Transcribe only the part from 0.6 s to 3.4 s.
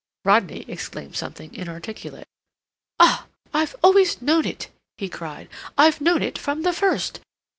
exclaimed something inarticulate. "Ah,